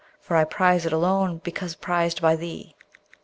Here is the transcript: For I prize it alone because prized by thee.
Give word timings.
For 0.19 0.35
I 0.35 0.45
prize 0.45 0.87
it 0.87 0.93
alone 0.93 1.41
because 1.43 1.75
prized 1.75 2.23
by 2.23 2.35
thee. 2.35 2.73